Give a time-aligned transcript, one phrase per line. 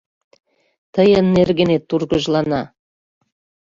[0.93, 2.61] Тыйын нергенет тургыжлана!